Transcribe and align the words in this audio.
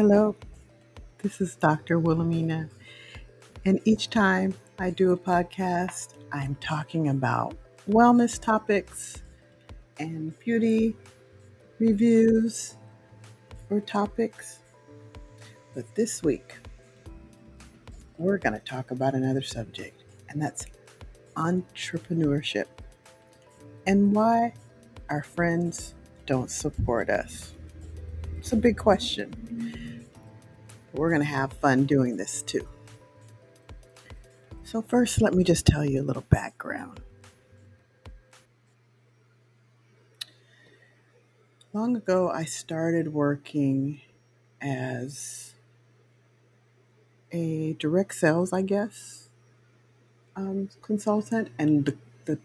Hello, 0.00 0.36
this 1.24 1.40
is 1.40 1.56
Dr. 1.56 1.98
Wilhelmina, 1.98 2.68
and 3.64 3.80
each 3.84 4.10
time 4.10 4.54
I 4.78 4.90
do 4.90 5.10
a 5.10 5.16
podcast, 5.16 6.14
I'm 6.30 6.54
talking 6.60 7.08
about 7.08 7.56
wellness 7.90 8.40
topics 8.40 9.24
and 9.98 10.38
beauty 10.38 10.94
reviews 11.80 12.76
or 13.70 13.80
topics. 13.80 14.60
But 15.74 15.92
this 15.96 16.22
week, 16.22 16.54
we're 18.18 18.38
going 18.38 18.52
to 18.52 18.64
talk 18.64 18.92
about 18.92 19.14
another 19.14 19.42
subject, 19.42 20.04
and 20.28 20.40
that's 20.40 20.64
entrepreneurship 21.34 22.66
and 23.88 24.14
why 24.14 24.54
our 25.10 25.24
friends 25.24 25.96
don't 26.24 26.52
support 26.52 27.10
us. 27.10 27.52
It's 28.38 28.52
a 28.52 28.56
big 28.56 28.76
question. 28.78 30.06
We're 30.94 31.08
going 31.10 31.20
to 31.20 31.26
have 31.26 31.52
fun 31.52 31.86
doing 31.86 32.16
this 32.16 32.40
too. 32.42 32.66
So, 34.62 34.80
first, 34.80 35.20
let 35.20 35.34
me 35.34 35.42
just 35.42 35.66
tell 35.66 35.84
you 35.84 36.00
a 36.00 36.04
little 36.04 36.24
background. 36.30 37.00
Long 41.72 41.96
ago, 41.96 42.30
I 42.30 42.44
started 42.44 43.12
working 43.12 44.02
as 44.62 45.54
a 47.32 47.72
direct 47.74 48.14
sales, 48.14 48.52
I 48.52 48.62
guess, 48.62 49.30
um, 50.36 50.70
consultant, 50.80 51.50
and 51.58 51.84
the, 51.84 51.96
the 52.24 52.38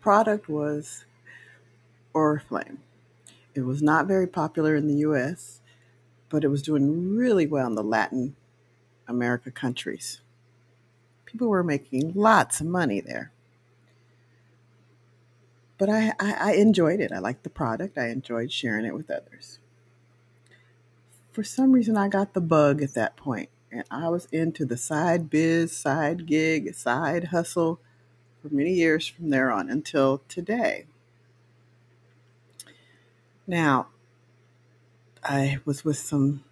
product 0.00 0.48
was 0.48 1.06
Oriflame. 2.14 2.78
It 3.56 3.64
was 3.64 3.82
not 3.82 4.06
very 4.06 4.26
popular 4.26 4.76
in 4.76 4.86
the 4.86 4.96
US, 4.96 5.60
but 6.28 6.44
it 6.44 6.48
was 6.48 6.62
doing 6.62 7.16
really 7.16 7.46
well 7.46 7.66
in 7.66 7.74
the 7.74 7.82
Latin 7.82 8.36
America 9.08 9.50
countries. 9.50 10.20
People 11.24 11.48
were 11.48 11.64
making 11.64 12.12
lots 12.14 12.60
of 12.60 12.66
money 12.66 13.00
there. 13.00 13.32
But 15.78 15.88
I, 15.88 16.12
I, 16.20 16.32
I 16.32 16.52
enjoyed 16.52 17.00
it. 17.00 17.12
I 17.12 17.18
liked 17.18 17.44
the 17.44 17.50
product. 17.50 17.98
I 17.98 18.08
enjoyed 18.08 18.52
sharing 18.52 18.84
it 18.84 18.94
with 18.94 19.10
others. 19.10 19.58
For 21.32 21.42
some 21.42 21.72
reason, 21.72 21.96
I 21.96 22.08
got 22.08 22.32
the 22.32 22.40
bug 22.40 22.82
at 22.82 22.94
that 22.94 23.16
point, 23.16 23.50
and 23.70 23.84
I 23.90 24.08
was 24.08 24.26
into 24.32 24.64
the 24.64 24.78
side 24.78 25.28
biz, 25.28 25.76
side 25.76 26.26
gig, 26.26 26.74
side 26.74 27.24
hustle 27.24 27.80
for 28.40 28.54
many 28.54 28.72
years 28.72 29.06
from 29.06 29.30
there 29.30 29.50
on 29.50 29.68
until 29.68 30.22
today. 30.28 30.86
Now, 33.46 33.86
I 35.22 35.58
was 35.64 35.84
with 35.84 35.98
some 35.98 36.42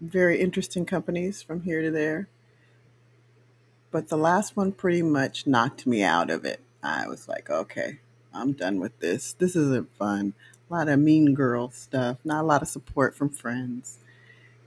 very 0.00 0.40
interesting 0.40 0.86
companies 0.86 1.42
from 1.42 1.62
here 1.62 1.82
to 1.82 1.90
there, 1.90 2.28
but 3.90 4.08
the 4.08 4.16
last 4.16 4.56
one 4.56 4.72
pretty 4.72 5.02
much 5.02 5.46
knocked 5.46 5.86
me 5.86 6.02
out 6.02 6.30
of 6.30 6.46
it. 6.46 6.60
I 6.82 7.06
was 7.08 7.28
like, 7.28 7.50
okay, 7.50 7.98
I'm 8.32 8.52
done 8.52 8.80
with 8.80 8.98
this. 9.00 9.34
This 9.34 9.54
isn't 9.54 9.94
fun. 9.96 10.32
A 10.70 10.74
lot 10.74 10.88
of 10.88 10.98
mean 10.98 11.34
girl 11.34 11.70
stuff, 11.70 12.18
not 12.24 12.42
a 12.42 12.46
lot 12.46 12.62
of 12.62 12.68
support 12.68 13.14
from 13.14 13.28
friends. 13.28 13.98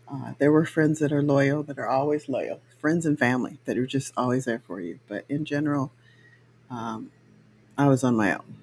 Uh, 0.08 0.34
there 0.38 0.52
were 0.52 0.66
friends 0.66 1.00
that 1.00 1.12
are 1.12 1.24
loyal, 1.24 1.64
that 1.64 1.80
are 1.80 1.88
always 1.88 2.30
loyal, 2.30 2.62
friends 2.78 3.06
and 3.06 3.18
family 3.18 3.58
that 3.66 3.78
are 3.78 3.88
just 3.88 4.14
always 4.16 4.46
there 4.46 4.62
for 4.66 4.80
you. 4.80 5.00
But 5.08 5.26
in 5.28 5.44
general, 5.44 5.92
um, 6.70 7.12
I 7.78 7.88
was 7.88 8.04
on 8.04 8.16
my 8.16 8.34
own. 8.36 8.56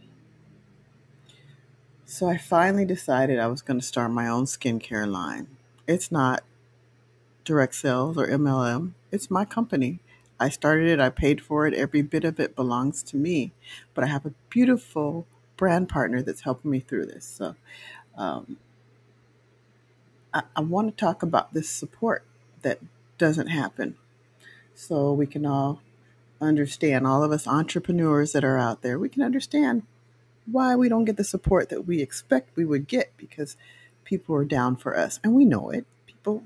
So 2.09 2.28
I 2.28 2.37
finally 2.37 2.84
decided 2.84 3.41
I 3.41 3.49
was 3.49 3.62
going 3.62 3.81
to 3.81 3.84
start 3.84 4.12
my 4.12 4.28
own 4.28 4.44
skincare 4.44 5.11
line. 5.11 5.49
It's 5.89 6.12
not 6.12 6.44
direct 7.44 7.75
sales 7.75 8.17
or 8.17 8.28
MLM, 8.28 8.93
it's 9.11 9.28
my 9.28 9.44
company. 9.44 9.99
I 10.39 10.49
started 10.49 10.89
it, 10.89 11.00
I 11.00 11.11
paid 11.11 11.41
for 11.41 11.67
it, 11.67 11.75
every 11.75 12.03
bit 12.03 12.22
of 12.22 12.39
it 12.39 12.55
belongs 12.55 13.03
to 13.05 13.17
me. 13.17 13.50
But 13.93 14.05
I 14.05 14.06
have 14.06 14.25
a 14.25 14.34
beautiful 14.50 15.27
brand 15.56 15.89
partner 15.89 16.22
that's 16.22 16.43
helping 16.43 16.71
me 16.71 16.78
through 16.78 17.06
this. 17.06 17.25
So 17.25 17.56
um, 18.17 18.59
I, 20.33 20.43
I 20.55 20.61
want 20.61 20.97
to 20.97 21.05
talk 21.05 21.25
about 21.25 21.55
this 21.55 21.69
support 21.69 22.25
that 22.62 22.78
doesn't 23.19 23.49
happen 23.49 23.97
so 24.77 25.12
we 25.12 25.27
can 25.27 25.44
all 25.44 25.81
understand, 26.41 27.05
all 27.05 27.25
of 27.25 27.33
us 27.33 27.49
entrepreneurs 27.49 28.31
that 28.31 28.44
are 28.44 28.59
out 28.59 28.83
there, 28.83 28.97
we 28.97 29.09
can 29.09 29.23
understand 29.23 29.83
why 30.51 30.77
we 30.77 30.89
don't 30.89 31.05
get 31.05 31.17
the 31.17 31.25
support 31.25 31.69
that 31.69 31.87
we 31.87 32.01
expect 32.01 32.57
we 32.57 32.65
would 32.65 32.87
get 32.87 33.12
because 33.17 33.57
people 34.05 34.34
are 34.34 34.45
down 34.45 34.77
for 34.77 34.97
us 34.97 35.19
and 35.23 35.34
we 35.34 35.45
know 35.45 35.71
it. 35.71 35.87
People 36.07 36.45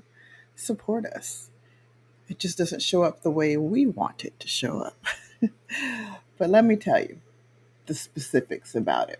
support 0.55 1.05
us. 1.05 1.49
It 2.27 2.39
just 2.39 2.57
doesn't 2.57 2.81
show 2.81 3.03
up 3.03 3.21
the 3.21 3.31
way 3.31 3.57
we 3.57 3.85
want 3.85 4.25
it 4.25 4.39
to 4.39 4.47
show 4.47 4.79
up. 4.79 4.97
but 6.37 6.49
let 6.49 6.65
me 6.65 6.75
tell 6.75 6.99
you 6.99 7.19
the 7.85 7.93
specifics 7.93 8.73
about 8.75 9.09
it. 9.09 9.19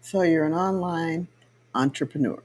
So, 0.00 0.22
you're 0.22 0.44
an 0.44 0.54
online 0.54 1.26
entrepreneur. 1.74 2.40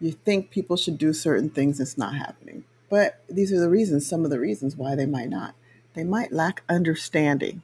You 0.00 0.12
think 0.12 0.50
people 0.50 0.76
should 0.76 0.98
do 0.98 1.12
certain 1.12 1.50
things, 1.50 1.80
it's 1.80 1.96
not 1.96 2.14
happening. 2.14 2.64
But 2.90 3.22
these 3.28 3.52
are 3.52 3.60
the 3.60 3.70
reasons, 3.70 4.06
some 4.06 4.24
of 4.24 4.30
the 4.30 4.40
reasons 4.40 4.76
why 4.76 4.94
they 4.94 5.06
might 5.06 5.30
not. 5.30 5.54
They 5.94 6.04
might 6.04 6.32
lack 6.32 6.62
understanding 6.68 7.62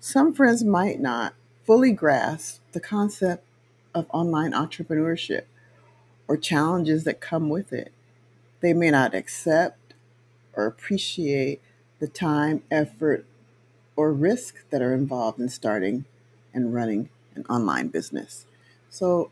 some 0.00 0.32
friends 0.32 0.64
might 0.64 1.00
not 1.00 1.34
fully 1.64 1.92
grasp 1.92 2.60
the 2.72 2.80
concept 2.80 3.44
of 3.94 4.06
online 4.10 4.52
entrepreneurship 4.52 5.42
or 6.28 6.36
challenges 6.36 7.04
that 7.04 7.20
come 7.20 7.48
with 7.48 7.72
it. 7.72 7.92
They 8.60 8.72
may 8.72 8.90
not 8.90 9.14
accept 9.14 9.94
or 10.54 10.66
appreciate 10.66 11.60
the 11.98 12.08
time, 12.08 12.62
effort, 12.70 13.24
or 13.96 14.12
risk 14.12 14.68
that 14.70 14.82
are 14.82 14.94
involved 14.94 15.38
in 15.38 15.48
starting 15.48 16.04
and 16.52 16.74
running 16.74 17.08
an 17.34 17.44
online 17.48 17.88
business. 17.88 18.46
So, 18.90 19.30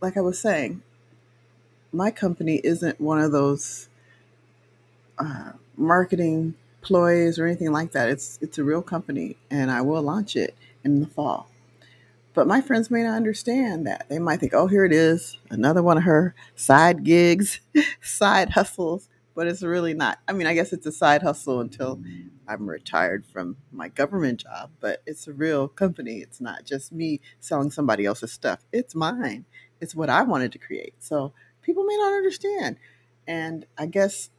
like 0.00 0.16
I 0.16 0.20
was 0.20 0.38
saying, 0.38 0.82
my 1.92 2.10
company 2.10 2.60
isn't 2.62 3.00
one 3.00 3.20
of 3.20 3.32
those 3.32 3.88
uh, 5.18 5.52
marketing 5.76 6.54
ploys 6.88 7.38
or 7.38 7.46
anything 7.46 7.70
like 7.70 7.92
that. 7.92 8.08
It's 8.08 8.38
it's 8.42 8.58
a 8.58 8.64
real 8.64 8.82
company, 8.82 9.36
and 9.50 9.70
I 9.70 9.82
will 9.82 10.02
launch 10.02 10.34
it 10.36 10.56
in 10.84 11.00
the 11.00 11.06
fall. 11.06 11.48
But 12.34 12.46
my 12.46 12.60
friends 12.60 12.90
may 12.90 13.02
not 13.02 13.16
understand 13.16 13.86
that. 13.86 14.06
They 14.08 14.18
might 14.18 14.40
think, 14.40 14.54
"Oh, 14.54 14.66
here 14.66 14.84
it 14.86 14.92
is, 14.92 15.38
another 15.50 15.82
one 15.82 15.98
of 15.98 16.04
her 16.04 16.34
side 16.56 17.04
gigs, 17.04 17.60
side 18.02 18.50
hustles." 18.50 19.08
But 19.34 19.46
it's 19.46 19.62
really 19.62 19.94
not. 19.94 20.18
I 20.26 20.32
mean, 20.32 20.46
I 20.48 20.54
guess 20.54 20.72
it's 20.72 20.86
a 20.86 20.92
side 20.92 21.22
hustle 21.22 21.60
until 21.60 22.00
I'm 22.48 22.68
retired 22.68 23.26
from 23.26 23.56
my 23.70 23.88
government 23.88 24.40
job, 24.40 24.70
but 24.80 25.02
it's 25.06 25.28
a 25.28 25.32
real 25.32 25.68
company. 25.68 26.18
It's 26.18 26.40
not 26.40 26.64
just 26.64 26.90
me 26.92 27.20
selling 27.38 27.70
somebody 27.70 28.06
else's 28.06 28.32
stuff. 28.32 28.60
It's 28.72 28.94
mine. 28.94 29.44
It's 29.80 29.94
what 29.94 30.10
I 30.10 30.22
wanted 30.22 30.52
to 30.52 30.58
create. 30.58 30.94
So 30.98 31.34
people 31.62 31.84
may 31.84 31.96
not 31.98 32.14
understand. 32.14 32.78
And 33.28 33.66
I 33.76 33.86
guess 33.86 34.30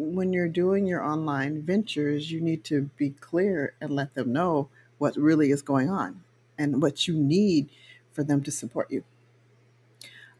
when 0.00 0.32
you're 0.32 0.48
doing 0.48 0.86
your 0.86 1.02
online 1.04 1.62
ventures, 1.62 2.32
you 2.32 2.40
need 2.40 2.64
to 2.64 2.90
be 2.96 3.10
clear 3.10 3.74
and 3.80 3.90
let 3.90 4.14
them 4.14 4.32
know 4.32 4.68
what 4.98 5.16
really 5.16 5.50
is 5.50 5.62
going 5.62 5.90
on 5.90 6.22
and 6.58 6.82
what 6.82 7.06
you 7.06 7.14
need 7.14 7.68
for 8.12 8.24
them 8.24 8.42
to 8.42 8.50
support 8.50 8.90
you. 8.90 9.04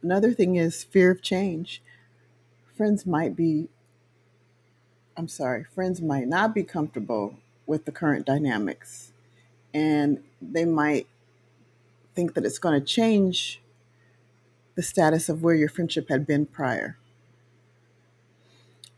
Another 0.03 0.33
thing 0.33 0.57
is 0.57 0.83
fear 0.83 1.11
of 1.11 1.23
change. 1.23 1.83
Friends 2.75 3.05
might 3.05 3.37
be, 3.37 3.69
I'm 5.17 5.29
sorry, 5.29 5.65
friends 5.65 6.01
might 6.01 6.27
not 6.27 6.55
be 6.55 6.65
comfortable 6.65 7.37
with 7.67 7.85
the 7.85 7.93
current 7.93 8.25
dynamics 8.27 9.13
and 9.75 10.23
they 10.41 10.65
might 10.65 11.07
think 12.15 12.35
that 12.35 12.45
it's 12.45 12.59
going 12.59 12.79
to 12.79 12.85
change 12.85 13.61
the 14.75 14.83
status 14.83 15.29
of 15.29 15.43
where 15.43 15.55
your 15.55 15.69
friendship 15.69 16.09
had 16.09 16.27
been 16.27 16.47
prior. 16.47 16.97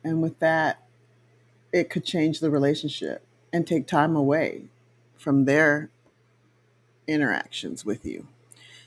And 0.05 0.23
with 0.23 0.39
that, 0.41 0.83
it 1.73 1.91
could 1.91 2.05
change 2.05 2.41
the 2.41 2.51
relationship 2.51 3.25
and 3.53 3.67
take 3.67 3.87
time 3.87 4.17
away 4.17 4.65
from 5.17 5.45
their 5.45 5.91
interactions 7.07 7.85
with 7.85 8.05
you. 8.05 8.27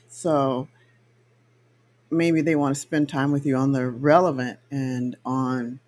So 0.08 0.68
maybe 2.10 2.40
they 2.40 2.56
want 2.56 2.74
to 2.74 2.80
spend 2.80 3.08
time 3.08 3.32
with 3.32 3.46
you 3.46 3.56
on 3.56 3.72
the 3.72 3.88
relevant 3.88 4.58
and 4.70 5.16
on, 5.24 5.80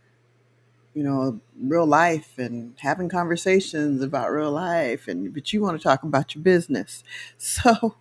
you 0.95 1.03
know, 1.03 1.41
real 1.61 1.87
life 1.87 2.39
and 2.39 2.75
having 2.81 3.09
conversations 3.09 4.03
about 4.03 4.31
real 4.33 4.53
life 4.53 5.09
and 5.09 5.33
but 5.35 5.53
you 5.53 5.63
want 5.63 5.79
to 5.79 5.83
talk 5.83 6.03
about 6.03 6.35
your 6.35 6.43
business. 6.43 7.05
So 7.39 7.97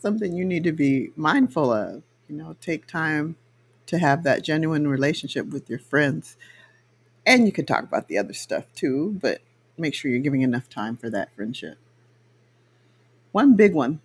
something 0.00 0.34
you 0.36 0.44
need 0.44 0.64
to 0.64 0.72
be 0.72 1.10
mindful 1.16 1.72
of, 1.72 2.02
you 2.28 2.36
know, 2.36 2.56
take 2.60 2.86
time 2.86 3.36
to 3.86 3.98
have 3.98 4.22
that 4.24 4.42
genuine 4.42 4.88
relationship 4.88 5.46
with 5.46 5.70
your 5.70 5.78
friends. 5.78 6.36
And 7.24 7.46
you 7.46 7.52
can 7.52 7.66
talk 7.66 7.84
about 7.84 8.08
the 8.08 8.18
other 8.18 8.32
stuff 8.32 8.64
too, 8.74 9.18
but 9.20 9.40
make 9.78 9.94
sure 9.94 10.10
you're 10.10 10.20
giving 10.20 10.42
enough 10.42 10.68
time 10.68 10.96
for 10.96 11.10
that 11.10 11.34
friendship. 11.34 11.78
One 13.32 13.54
big 13.56 13.74
one, 13.74 14.00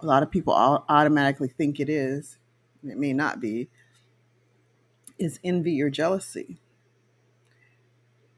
a 0.00 0.06
lot 0.06 0.22
of 0.22 0.30
people 0.30 0.52
automatically 0.52 1.48
think 1.48 1.80
it 1.80 1.88
is, 1.88 2.36
it 2.86 2.98
may 2.98 3.12
not 3.12 3.40
be, 3.40 3.68
is 5.18 5.40
envy 5.42 5.80
or 5.80 5.88
jealousy. 5.88 6.58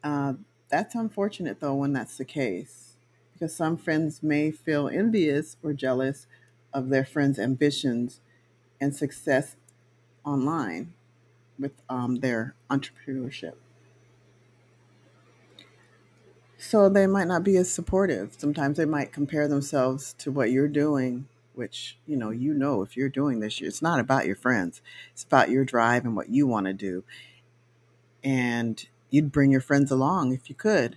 Uh, 0.05 0.35
that's 0.69 0.95
unfortunate 0.95 1.61
though 1.61 1.75
when 1.75 1.93
that's 1.93 2.17
the 2.17 2.25
case, 2.25 2.97
because 3.33 3.55
some 3.55 3.77
friends 3.77 4.23
may 4.23 4.51
feel 4.51 4.89
envious 4.89 5.57
or 5.63 5.73
jealous 5.73 6.27
of 6.73 6.91
their 6.91 7.05
friends' 7.05 7.39
ambitions 7.39 8.21
and 8.81 8.95
success 8.95 9.57
online 10.27 10.93
with 11.59 11.73
um, 11.89 12.17
their 12.17 12.55
entrepreneurship. 12.71 13.55
So 16.59 16.89
they 16.89 17.07
might 17.07 17.29
not 17.29 17.45
be 17.45 17.57
as 17.57 17.71
supportive. 17.71 18.35
Sometimes 18.37 18.77
they 18.77 18.87
might 18.87 19.13
compare 19.13 19.47
themselves 19.47 20.15
to 20.19 20.33
what 20.33 20.51
you're 20.51 20.69
doing, 20.69 21.29
which, 21.55 21.99
you 22.07 22.17
know, 22.17 22.31
you 22.31 22.55
know 22.55 22.83
if 22.83 22.97
you're 22.97 23.09
doing 23.09 23.41
this, 23.41 23.61
it's 23.61 23.83
not 23.83 24.01
about 24.01 24.27
your 24.27 24.37
friends. 24.37 24.83
It's 25.13 25.23
about 25.23 25.51
your 25.51 25.65
drive 25.65 26.05
and 26.05 26.17
what 26.17 26.31
you 26.31 26.47
want 26.47 26.67
to 26.67 26.73
do. 26.73 27.05
And 28.25 28.85
you'd 29.11 29.33
bring 29.33 29.53
your 29.53 29.61
friends 29.61 29.91
along 29.91 30.33
if 30.33 30.49
you 30.49 30.55
could, 30.57 30.97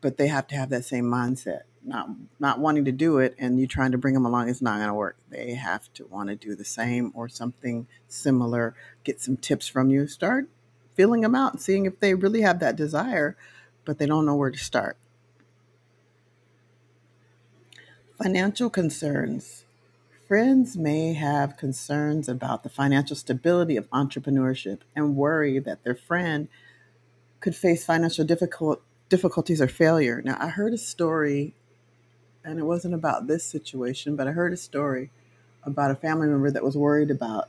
but 0.00 0.16
they 0.16 0.28
have 0.28 0.46
to 0.48 0.56
have 0.56 0.70
that 0.70 0.84
same 0.84 1.04
mindset. 1.04 1.62
Not 1.86 2.08
not 2.40 2.58
wanting 2.58 2.84
to 2.86 2.92
do 2.92 3.18
it 3.18 3.36
and 3.38 3.60
you 3.60 3.66
trying 3.66 3.92
to 3.92 3.98
bring 3.98 4.14
them 4.14 4.26
along 4.26 4.48
is 4.48 4.60
not 4.60 4.76
going 4.76 4.88
to 4.88 4.94
work. 4.94 5.16
They 5.30 5.54
have 5.54 5.92
to 5.94 6.06
want 6.06 6.28
to 6.28 6.36
do 6.36 6.54
the 6.54 6.64
same 6.64 7.12
or 7.14 7.28
something 7.28 7.86
similar. 8.08 8.74
Get 9.04 9.20
some 9.20 9.36
tips 9.36 9.68
from 9.68 9.88
you. 9.88 10.06
Start 10.08 10.48
feeling 10.96 11.20
them 11.20 11.34
out 11.34 11.52
and 11.52 11.62
seeing 11.62 11.86
if 11.86 12.00
they 12.00 12.14
really 12.14 12.40
have 12.40 12.58
that 12.58 12.74
desire, 12.74 13.36
but 13.84 13.98
they 13.98 14.06
don't 14.06 14.26
know 14.26 14.34
where 14.34 14.50
to 14.50 14.58
start. 14.58 14.96
Financial 18.18 18.70
concerns. 18.70 19.64
Friends 20.26 20.76
may 20.76 21.12
have 21.12 21.56
concerns 21.56 22.28
about 22.28 22.64
the 22.64 22.68
financial 22.68 23.14
stability 23.14 23.76
of 23.76 23.88
entrepreneurship 23.90 24.80
and 24.96 25.14
worry 25.14 25.60
that 25.60 25.84
their 25.84 25.94
friend 25.94 26.48
could 27.38 27.54
face 27.54 27.84
financial 27.84 28.24
difficult, 28.24 28.82
difficulties 29.08 29.60
or 29.60 29.68
failure. 29.68 30.22
Now, 30.24 30.36
I 30.40 30.48
heard 30.48 30.72
a 30.72 30.78
story, 30.78 31.54
and 32.46 32.60
it 32.60 32.62
wasn't 32.62 32.94
about 32.94 33.26
this 33.26 33.44
situation, 33.44 34.14
but 34.14 34.28
I 34.28 34.30
heard 34.30 34.52
a 34.52 34.56
story 34.56 35.10
about 35.64 35.90
a 35.90 35.96
family 35.96 36.28
member 36.28 36.50
that 36.52 36.62
was 36.62 36.76
worried 36.76 37.10
about 37.10 37.48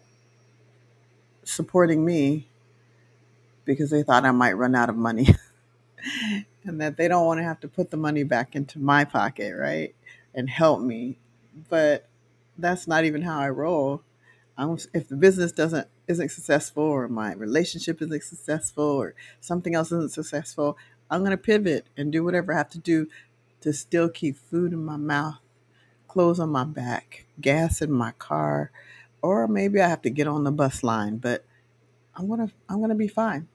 supporting 1.44 2.04
me 2.04 2.48
because 3.64 3.92
they 3.92 4.02
thought 4.02 4.26
I 4.26 4.32
might 4.32 4.54
run 4.54 4.74
out 4.74 4.90
of 4.90 4.96
money 4.96 5.28
and 6.64 6.82
that 6.82 6.98
they 6.98 7.08
don't 7.08 7.28
want 7.28 7.40
to 7.40 7.44
have 7.44 7.60
to 7.60 7.68
put 7.68 7.92
the 7.92 7.98
money 7.98 8.24
back 8.24 8.56
into 8.56 8.80
my 8.80 9.06
pocket, 9.06 9.56
right? 9.56 9.94
And 10.34 10.50
help 10.50 10.82
me. 10.82 11.20
But 11.70 12.08
that's 12.58 12.88
not 12.88 13.06
even 13.06 13.22
how 13.22 13.40
I 13.40 13.50
roll. 13.50 14.02
I'm, 14.58 14.80
if 14.94 15.08
the 15.08 15.16
business 15.16 15.52
doesn't 15.52 15.88
isn't 16.08 16.30
successful 16.30 16.84
or 16.84 17.08
my 17.08 17.34
relationship 17.34 18.02
isn't 18.02 18.24
successful 18.24 18.84
or 18.84 19.14
something 19.42 19.76
else 19.76 19.92
isn't 19.92 20.12
successful, 20.12 20.78
I'm 21.12 21.20
going 21.20 21.32
to 21.32 21.38
pivot 21.38 21.86
and 21.96 22.12
do 22.12 22.24
whatever 22.24 22.54
I 22.54 22.58
have 22.58 22.70
to 22.72 22.80
do 22.80 23.08
to 23.68 23.74
still 23.74 24.10
keep 24.10 24.38
food 24.38 24.72
in 24.72 24.84
my 24.86 24.96
mouth, 24.98 25.40
clothes 26.08 26.40
on 26.40 26.50
my 26.50 26.64
back, 26.64 27.26
gas 27.42 27.82
in 27.82 27.92
my 27.92 28.12
car, 28.14 28.72
or 29.22 29.48
maybe 29.48 29.82
I 29.82 29.90
have 29.90 30.02
to 30.04 30.10
get 30.10 30.28
on 30.28 30.46
the 30.46 30.52
bus 30.54 30.84
line, 30.84 31.18
but 31.18 31.46
I'm 32.16 32.28
to 32.30 32.52
I'm 32.70 32.80
to 32.90 32.96
be 32.96 33.10
fine. 33.10 33.50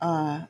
Uh, 0.00 0.42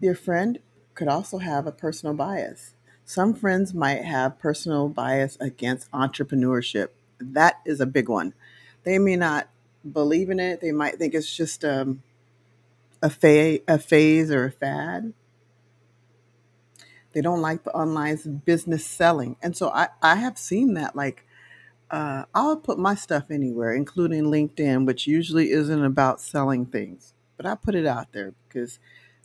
your 0.00 0.14
friend 0.14 0.60
could 0.94 1.08
also 1.08 1.38
have 1.38 1.66
a 1.66 1.72
personal 1.72 2.14
bias. 2.14 2.74
Some 3.04 3.34
friends 3.34 3.74
might 3.74 4.04
have 4.04 4.38
personal 4.38 4.88
bias 4.88 5.36
against 5.40 5.90
entrepreneurship. 5.90 6.88
That 7.18 7.56
is 7.66 7.80
a 7.80 7.86
big 7.86 8.08
one. 8.08 8.34
They 8.84 8.98
may 9.00 9.16
not 9.16 9.48
believe 9.90 10.30
in 10.30 10.40
it. 10.40 10.60
They 10.60 10.72
might 10.72 10.98
think 10.98 11.14
it's 11.14 11.34
just 11.34 11.64
um, 11.64 12.02
a, 13.02 13.10
fa- 13.10 13.60
a 13.68 13.78
phase 13.78 14.30
or 14.30 14.44
a 14.46 14.52
fad. 14.52 15.14
They 17.12 17.20
don't 17.20 17.40
like 17.40 17.64
the 17.64 17.72
online 17.72 18.42
business 18.44 18.84
selling. 18.86 19.36
And 19.42 19.56
so 19.56 19.70
I, 19.70 19.88
I 20.02 20.16
have 20.16 20.38
seen 20.38 20.74
that. 20.74 20.96
Like, 20.96 21.24
uh, 21.90 22.24
I'll 22.34 22.56
put 22.56 22.78
my 22.78 22.94
stuff 22.94 23.30
anywhere, 23.30 23.74
including 23.74 24.24
LinkedIn, 24.24 24.86
which 24.86 25.06
usually 25.06 25.50
isn't 25.50 25.84
about 25.84 26.20
selling 26.20 26.66
things. 26.66 27.12
But 27.36 27.46
I 27.46 27.54
put 27.54 27.74
it 27.74 27.86
out 27.86 28.12
there 28.12 28.34
because 28.48 28.78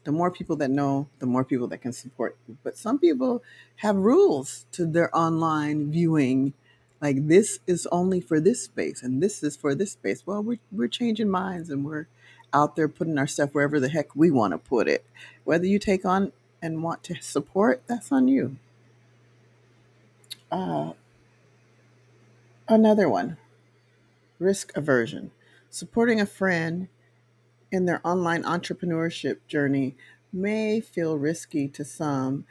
the 0.04 0.12
more 0.12 0.32
people 0.32 0.56
that 0.58 0.70
know, 0.70 1.10
the 1.20 1.26
more 1.26 1.44
people 1.44 1.68
that 1.68 1.80
can 1.80 1.94
support 1.94 2.38
you. 2.48 2.58
But 2.64 2.78
some 2.78 3.00
people 3.00 3.44
have 3.78 3.96
rules 3.96 4.66
to 4.74 4.86
their 4.86 5.16
online 5.16 5.92
viewing. 5.92 6.54
Like 7.02 7.28
this 7.28 7.60
is 7.68 7.88
only 7.92 8.22
for 8.22 8.40
this 8.40 8.64
space 8.64 9.04
and 9.04 9.22
this 9.22 9.44
is 9.44 9.56
for 9.56 9.76
this 9.76 9.94
space. 9.94 10.24
Well, 10.26 10.44
we're, 10.44 10.60
we're 10.72 10.88
changing 10.88 11.30
minds 11.30 11.70
and 11.70 11.86
we're 11.86 12.08
out 12.54 12.76
there 12.76 12.88
putting 12.88 13.18
our 13.18 13.28
stuff 13.28 13.54
wherever 13.54 13.80
the 13.80 13.90
heck 13.90 14.16
we 14.16 14.32
want 14.32 14.54
to 14.54 14.58
put 14.58 14.88
it. 14.88 15.06
Whether 15.44 15.66
you 15.66 15.80
take 15.80 16.06
on 16.06 16.32
and 16.68 16.84
want 16.84 17.02
to 17.02 17.16
support, 17.22 17.82
that's 17.88 18.12
on 18.12 18.28
you. 18.28 18.58
Uh, 20.52 20.92
another 22.68 23.08
one 23.08 23.38
risk 24.38 24.76
aversion. 24.76 25.32
Supporting 25.70 26.20
a 26.20 26.26
friend 26.26 26.90
in 27.72 27.86
their 27.86 28.06
online 28.06 28.44
entrepreneurship 28.44 29.38
journey 29.48 29.96
may 30.34 30.82
feel 30.82 31.18
risky 31.18 31.70
to 31.70 31.86
some 31.86 32.46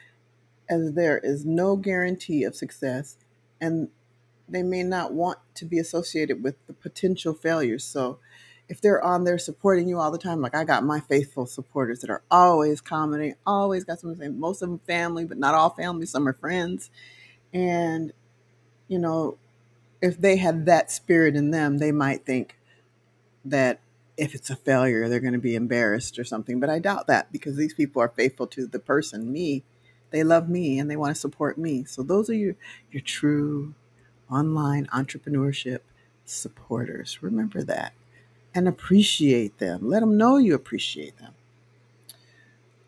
as 0.69 0.95
there 0.95 1.19
is 1.19 1.45
no 1.45 1.77
guarantee 1.77 2.43
of 2.43 2.57
success 2.57 3.19
and 3.61 3.89
they 4.49 4.63
may 4.63 4.83
not 4.83 5.13
want 5.13 5.39
to 5.55 5.67
be 5.67 5.79
associated 5.79 6.43
with 6.43 6.57
the 6.67 6.73
potential 6.73 7.35
failures. 7.35 7.85
So 7.85 8.19
if 8.69 8.81
they're 8.81 9.03
on 9.03 9.25
there 9.25 9.39
supporting 9.39 9.89
you 9.89 9.99
all 9.99 10.11
the 10.11 10.19
time, 10.19 10.41
like 10.41 10.55
I 10.55 10.65
got 10.65 10.85
my 10.85 11.01
faithful 11.01 11.47
supporters 11.47 12.01
that 12.01 12.11
are 12.11 12.23
always 12.31 12.81
commenting, 12.81 13.35
always 13.47 13.85
got 13.85 14.01
something 14.01 14.19
to 14.19 14.25
say, 14.27 14.31
most 14.31 14.63
of 14.63 14.69
them 14.69 14.81
family, 14.87 15.25
but 15.25 15.39
not 15.39 15.55
all 15.55 15.71
family, 15.71 16.07
some 16.07 16.27
are 16.27 16.33
friends. 16.33 16.91
And, 17.53 18.13
you 18.89 18.99
know, 18.99 19.39
if 20.03 20.21
they 20.21 20.37
had 20.37 20.67
that 20.67 20.91
spirit 20.91 21.37
in 21.37 21.53
them, 21.53 21.79
they 21.79 21.93
might 21.93 22.27
think 22.27 22.57
that 23.45 23.81
if 24.17 24.35
it's 24.35 24.51
a 24.51 24.57
failure, 24.57 25.09
they're 25.09 25.21
going 25.21 25.33
to 25.33 25.39
be 25.39 25.55
embarrassed 25.55 26.19
or 26.19 26.25
something. 26.25 26.59
But 26.59 26.71
I 26.71 26.79
doubt 26.79 27.07
that 27.07 27.31
because 27.31 27.57
these 27.57 27.75
people 27.75 28.03
are 28.03 28.09
faithful 28.09 28.47
to 28.49 28.67
the 28.67 28.79
person, 28.79 29.33
me. 29.33 29.63
They 30.11 30.25
love 30.25 30.49
me 30.49 30.79
and 30.79 30.91
they 30.91 30.97
want 30.97 31.15
to 31.15 31.21
support 31.21 31.59
me. 31.59 31.85
So 31.85 32.03
those 32.03 32.31
are 32.31 32.35
your, 32.35 32.55
your 32.91 33.03
true 33.03 33.75
online 34.31 34.87
entrepreneurship 34.87 35.81
supporters. 36.25 37.23
Remember 37.23 37.63
that 37.63 37.93
and 38.57 38.67
appreciate 38.67 39.59
them. 39.59 39.89
Let 39.89 40.01
them 40.01 40.17
know 40.17 40.39
you 40.39 40.55
appreciate 40.55 41.15
them. 41.19 41.35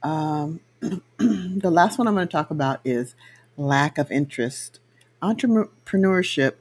Um, 0.03 0.61
the 1.59 1.71
last 1.71 1.99
one 1.99 2.09
I'm 2.09 2.15
going 2.15 2.27
to 2.27 2.33
talk 2.33 2.51
about 2.51 2.81
is 2.87 3.15
lack 3.59 3.99
of 3.99 4.11
interest. 4.11 4.81
Entrepreneurship 5.23 6.55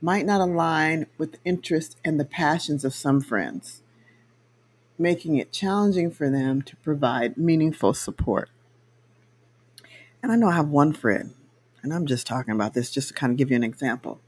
might 0.00 0.24
not 0.24 0.40
align 0.40 1.06
with 1.18 1.32
the 1.32 1.38
interests 1.44 1.96
and 2.04 2.18
the 2.18 2.24
passions 2.24 2.86
of 2.86 2.94
some 2.94 3.20
friends, 3.20 3.82
making 4.98 5.36
it 5.36 5.52
challenging 5.52 6.10
for 6.10 6.30
them 6.30 6.62
to 6.62 6.76
provide 6.76 7.36
meaningful 7.36 7.92
support. 7.92 8.48
And 10.22 10.32
I 10.32 10.36
know 10.36 10.48
I 10.48 10.54
have 10.54 10.68
one 10.68 10.94
friend, 10.94 11.34
and 11.82 11.92
I'm 11.92 12.06
just 12.06 12.26
talking 12.26 12.54
about 12.54 12.72
this 12.72 12.90
just 12.90 13.08
to 13.08 13.14
kind 13.14 13.30
of 13.30 13.36
give 13.36 13.50
you 13.50 13.56
an 13.56 13.64
example. 13.64 14.20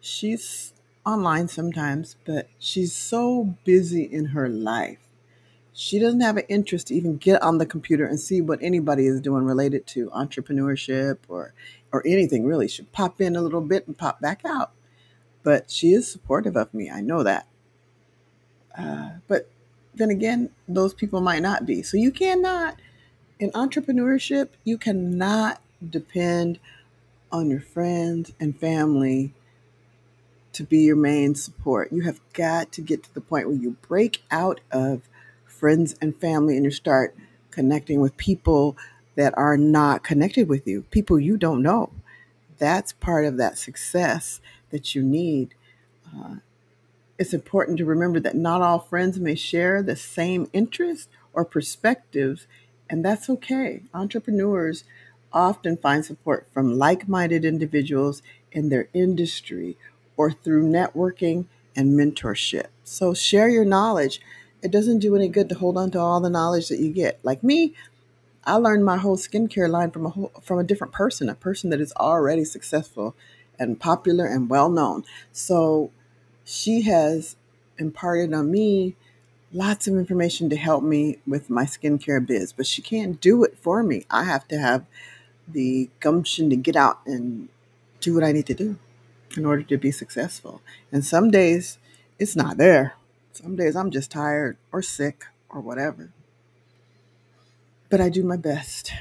She's 0.00 0.72
online 1.04 1.48
sometimes, 1.48 2.16
but 2.24 2.48
she's 2.58 2.94
so 2.94 3.56
busy 3.64 4.04
in 4.04 4.26
her 4.26 4.48
life. 4.48 4.98
She 5.72 5.98
doesn't 5.98 6.20
have 6.20 6.36
an 6.36 6.44
interest 6.48 6.88
to 6.88 6.94
even 6.94 7.16
get 7.16 7.42
on 7.42 7.58
the 7.58 7.66
computer 7.66 8.04
and 8.04 8.20
see 8.20 8.40
what 8.40 8.62
anybody 8.62 9.06
is 9.06 9.20
doing 9.20 9.44
related 9.44 9.86
to 9.88 10.10
entrepreneurship 10.10 11.18
or 11.28 11.54
or 11.92 12.02
anything 12.06 12.44
really. 12.46 12.68
She 12.68 12.82
pop 12.84 13.20
in 13.20 13.36
a 13.36 13.42
little 13.42 13.60
bit 13.60 13.86
and 13.86 13.96
pop 13.96 14.20
back 14.20 14.42
out. 14.44 14.72
But 15.42 15.70
she 15.70 15.92
is 15.92 16.10
supportive 16.10 16.56
of 16.56 16.72
me. 16.72 16.90
I 16.90 17.00
know 17.00 17.22
that. 17.22 17.46
Uh, 18.76 19.10
but 19.26 19.50
then 19.94 20.10
again, 20.10 20.50
those 20.68 20.94
people 20.94 21.20
might 21.20 21.42
not 21.42 21.66
be. 21.66 21.82
So 21.82 21.96
you 21.96 22.10
cannot, 22.10 22.80
in 23.38 23.50
entrepreneurship, 23.50 24.50
you 24.64 24.78
cannot 24.78 25.60
depend 25.88 26.58
on 27.30 27.50
your 27.50 27.60
friends 27.60 28.32
and 28.38 28.58
family 28.58 29.34
to 30.52 30.64
be 30.64 30.78
your 30.78 30.96
main 30.96 31.34
support. 31.34 31.92
You 31.92 32.02
have 32.02 32.20
got 32.32 32.72
to 32.72 32.80
get 32.80 33.02
to 33.04 33.14
the 33.14 33.20
point 33.20 33.46
where 33.46 33.56
you 33.56 33.76
break 33.88 34.22
out 34.30 34.60
of 34.70 35.08
friends 35.44 35.94
and 36.00 36.16
family 36.16 36.56
and 36.56 36.64
you 36.64 36.70
start 36.70 37.14
connecting 37.50 38.00
with 38.00 38.16
people 38.16 38.76
that 39.14 39.36
are 39.36 39.56
not 39.56 40.02
connected 40.02 40.48
with 40.48 40.66
you, 40.66 40.82
people 40.90 41.20
you 41.20 41.36
don't 41.36 41.62
know. 41.62 41.90
That's 42.58 42.92
part 42.92 43.24
of 43.24 43.36
that 43.36 43.58
success 43.58 44.40
that 44.70 44.94
you 44.94 45.02
need. 45.02 45.54
Uh, 46.14 46.36
it's 47.18 47.34
important 47.34 47.78
to 47.78 47.84
remember 47.84 48.20
that 48.20 48.34
not 48.34 48.62
all 48.62 48.78
friends 48.78 49.20
may 49.20 49.34
share 49.34 49.82
the 49.82 49.96
same 49.96 50.48
interests 50.52 51.08
or 51.32 51.44
perspectives, 51.44 52.46
and 52.88 53.04
that's 53.04 53.28
okay. 53.28 53.82
Entrepreneurs 53.94 54.84
often 55.32 55.76
find 55.76 56.04
support 56.04 56.46
from 56.52 56.78
like 56.78 57.08
minded 57.08 57.44
individuals 57.44 58.22
in 58.50 58.68
their 58.68 58.88
industry 58.92 59.76
or 60.16 60.30
through 60.30 60.68
networking 60.68 61.46
and 61.76 61.98
mentorship. 61.98 62.66
So 62.84 63.14
share 63.14 63.48
your 63.48 63.64
knowledge. 63.64 64.20
It 64.62 64.70
doesn't 64.70 65.00
do 65.00 65.16
any 65.16 65.28
good 65.28 65.48
to 65.48 65.54
hold 65.56 65.76
on 65.76 65.90
to 65.92 65.98
all 65.98 66.20
the 66.20 66.30
knowledge 66.30 66.68
that 66.68 66.78
you 66.78 66.92
get. 66.92 67.18
Like 67.22 67.42
me, 67.42 67.74
I 68.44 68.54
learned 68.54 68.84
my 68.84 68.96
whole 68.96 69.16
skincare 69.16 69.70
line 69.70 69.90
from 69.90 70.06
a 70.06 70.10
whole, 70.10 70.32
from 70.42 70.58
a 70.58 70.64
different 70.64 70.92
person, 70.92 71.28
a 71.28 71.34
person 71.34 71.70
that 71.70 71.80
is 71.80 71.92
already 71.94 72.44
successful 72.44 73.14
and 73.58 73.78
popular 73.78 74.26
and 74.26 74.48
well 74.48 74.68
known. 74.68 75.04
So 75.32 75.90
she 76.44 76.82
has 76.82 77.36
imparted 77.78 78.32
on 78.34 78.50
me 78.50 78.96
lots 79.52 79.86
of 79.86 79.94
information 79.94 80.48
to 80.50 80.56
help 80.56 80.82
me 80.82 81.18
with 81.26 81.50
my 81.50 81.64
skincare 81.64 82.24
biz, 82.24 82.52
but 82.52 82.66
she 82.66 82.82
can't 82.82 83.20
do 83.20 83.44
it 83.44 83.58
for 83.58 83.82
me. 83.82 84.06
I 84.10 84.24
have 84.24 84.48
to 84.48 84.58
have 84.58 84.84
the 85.46 85.90
gumption 86.00 86.50
to 86.50 86.56
get 86.56 86.76
out 86.76 87.00
and 87.06 87.48
do 88.00 88.14
what 88.14 88.24
I 88.24 88.32
need 88.32 88.46
to 88.46 88.54
do 88.54 88.78
in 89.36 89.44
order 89.44 89.62
to 89.62 89.76
be 89.76 89.90
successful. 89.90 90.62
And 90.90 91.04
some 91.04 91.30
days 91.30 91.78
it's 92.18 92.36
not 92.36 92.56
there. 92.56 92.94
Some 93.32 93.56
days 93.56 93.76
I'm 93.76 93.90
just 93.90 94.10
tired 94.10 94.56
or 94.70 94.82
sick 94.82 95.24
or 95.48 95.60
whatever. 95.60 96.12
But 97.88 98.00
I 98.00 98.08
do 98.08 98.22
my 98.22 98.36
best. 98.36 98.92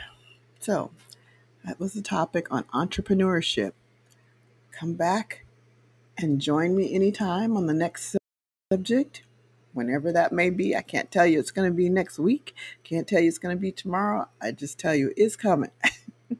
So 0.59 0.91
that 1.63 1.79
was 1.79 1.93
the 1.93 2.01
topic 2.01 2.47
on 2.51 2.63
entrepreneurship. 2.73 3.73
Come 4.71 4.93
back 4.93 5.45
and 6.17 6.41
join 6.41 6.75
me 6.75 6.93
anytime 6.93 7.55
on 7.55 7.67
the 7.67 7.73
next 7.73 8.17
subject, 8.71 9.23
whenever 9.73 10.11
that 10.11 10.31
may 10.31 10.49
be. 10.49 10.75
I 10.75 10.81
can't 10.81 11.11
tell 11.11 11.25
you 11.25 11.39
it's 11.39 11.51
going 11.51 11.69
to 11.69 11.75
be 11.75 11.89
next 11.89 12.19
week. 12.19 12.55
Can't 12.83 13.07
tell 13.07 13.21
you 13.21 13.27
it's 13.27 13.37
going 13.37 13.55
to 13.55 13.61
be 13.61 13.71
tomorrow. 13.71 14.27
I 14.41 14.51
just 14.51 14.79
tell 14.79 14.95
you 14.95 15.13
it's 15.15 15.35
coming. 15.35 15.71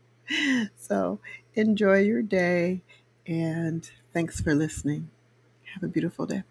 so 0.78 1.20
enjoy 1.56 2.00
your 2.00 2.22
day 2.22 2.82
and 3.28 3.90
thanks 4.14 4.42
for 4.42 4.54
listening. 4.56 5.10
Have 5.74 5.84
a 5.84 5.88
beautiful 5.88 6.26
day. 6.26 6.44